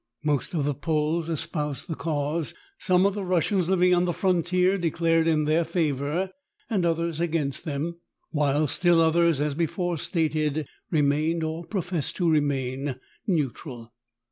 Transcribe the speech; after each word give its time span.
Most 0.23 0.55
of 0.55 0.65
the 0.65 0.73
Poles 0.73 1.29
espoused 1.29 1.87
the 1.87 1.93
cause; 1.93 2.55
some 2.79 3.05
of 3.05 3.13
the 3.13 3.23
Russians 3.23 3.69
living 3.69 3.93
on 3.93 4.05
the 4.05 4.13
frontier 4.13 4.79
declared 4.79 5.27
in 5.27 5.45
their 5.45 5.63
favor, 5.63 6.31
and 6.71 6.87
others 6.87 7.19
against 7.19 7.65
them; 7.65 7.97
while 8.31 8.65
still 8.65 8.99
others, 8.99 9.39
as 9.39 9.53
before 9.53 9.97
stated, 9.99 10.65
remained, 10.89 11.43
or 11.43 11.63
professed 11.67 12.15
to 12.15 12.27
remain, 12.27 12.95
neutral. 13.27 13.93